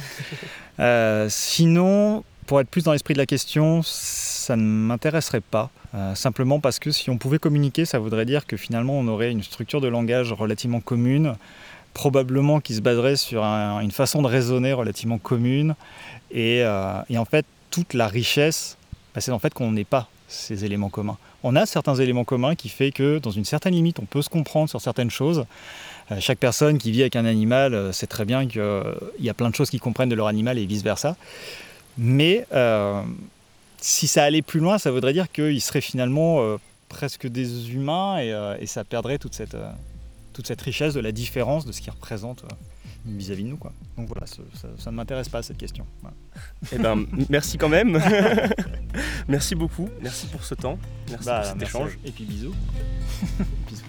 [0.80, 5.70] Euh, sinon, pour être plus dans l'esprit de la question, ça ne m'intéresserait pas.
[5.96, 9.32] Euh, simplement parce que si on pouvait communiquer, ça voudrait dire que finalement on aurait
[9.32, 11.36] une structure de langage relativement commune,
[11.94, 15.76] probablement qui se baserait sur une façon de raisonner relativement commune.
[16.36, 18.76] Euh, et, en fait, toute la richesse,
[19.16, 21.18] bah, c'est en fait qu'on n'ait pas ces éléments communs.
[21.44, 24.30] On a certains éléments communs qui fait que dans une certaine limite, on peut se
[24.30, 25.46] comprendre sur certaines choses.
[26.12, 28.62] Euh, chaque personne qui vit avec un animal sait très bien qu'il
[29.22, 31.16] y a plein de choses qu'ils comprennent de leur animal et vice-versa.
[31.98, 33.04] Mais euh,
[33.80, 36.58] si ça allait plus loin, ça voudrait dire qu'ils seraient finalement euh,
[36.90, 39.58] presque des humains euh, et, ça perdrait toute cette,
[40.34, 42.44] toute cette richesse de la différence de ce qu'ils représentent
[43.06, 43.58] vis-à-vis de nous.
[43.58, 43.74] Quoi.
[43.98, 45.86] Donc voilà, ça, ne m'intéresse pas cette question.
[46.72, 48.00] Eh ben, merci quand même.
[49.28, 49.90] merci beaucoup.
[50.02, 50.78] Merci pour ce temps.
[51.10, 51.98] Merci bah, pour cet échange.
[52.06, 52.54] Et puis bisous.
[53.70, 53.86] bisous.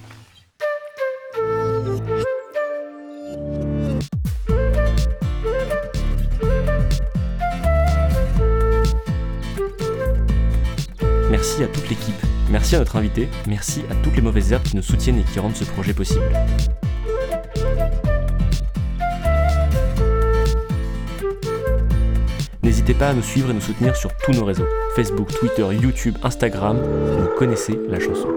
[11.42, 12.14] Merci à toute l'équipe,
[12.50, 15.40] merci à notre invité, merci à toutes les mauvaises herbes qui nous soutiennent et qui
[15.40, 16.22] rendent ce projet possible.
[22.62, 26.16] N'hésitez pas à nous suivre et nous soutenir sur tous nos réseaux, Facebook, Twitter, YouTube,
[26.22, 26.80] Instagram,
[27.18, 28.28] vous connaissez la chanson.